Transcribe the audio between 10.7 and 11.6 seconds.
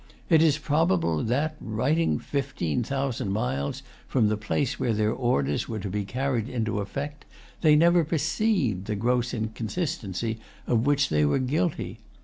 which they were